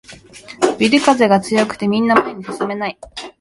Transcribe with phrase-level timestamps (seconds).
[0.79, 2.97] ビル風が強くてみんな前に進めない